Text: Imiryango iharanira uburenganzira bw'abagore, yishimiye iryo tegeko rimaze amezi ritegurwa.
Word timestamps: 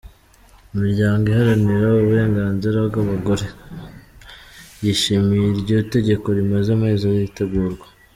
Imiryango 0.73 1.23
iharanira 1.27 1.85
uburenganzira 1.99 2.77
bw'abagore, 2.87 3.47
yishimiye 4.83 5.45
iryo 5.55 5.77
tegeko 5.93 6.27
rimaze 6.37 6.69
amezi 6.77 7.05
ritegurwa. 7.15 7.85